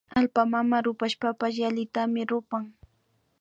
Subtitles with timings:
[0.17, 2.63] Allpa mama rupashpapash yallitami rupan